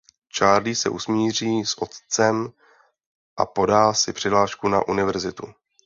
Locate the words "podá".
3.45-3.93